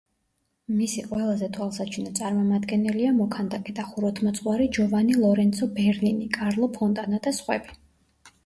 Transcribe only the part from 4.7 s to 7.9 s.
ჯოვანი ლორენცო ბერნინი, კარლო ფონტანა და სხვები.